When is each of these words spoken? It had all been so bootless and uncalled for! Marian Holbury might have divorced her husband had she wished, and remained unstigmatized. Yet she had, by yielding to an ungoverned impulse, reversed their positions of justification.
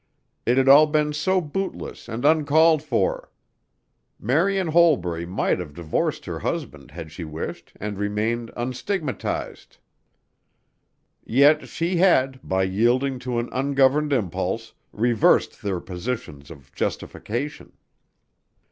It 0.47 0.57
had 0.57 0.67
all 0.67 0.87
been 0.87 1.13
so 1.13 1.39
bootless 1.39 2.09
and 2.09 2.25
uncalled 2.25 2.81
for! 2.81 3.29
Marian 4.19 4.69
Holbury 4.69 5.27
might 5.27 5.59
have 5.59 5.75
divorced 5.75 6.25
her 6.25 6.39
husband 6.39 6.89
had 6.89 7.11
she 7.11 7.23
wished, 7.23 7.73
and 7.79 7.99
remained 7.99 8.49
unstigmatized. 8.57 9.77
Yet 11.23 11.67
she 11.69 11.97
had, 11.97 12.39
by 12.43 12.63
yielding 12.63 13.19
to 13.19 13.37
an 13.37 13.49
ungoverned 13.51 14.11
impulse, 14.11 14.73
reversed 14.91 15.61
their 15.61 15.79
positions 15.79 16.49
of 16.49 16.73
justification. 16.73 17.73